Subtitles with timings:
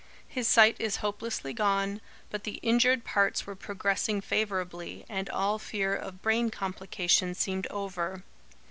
[0.27, 2.01] His sight is hopelessly gone,
[2.31, 8.23] but the injured parts were progressing favourably, and all fear of brain complications seemed over.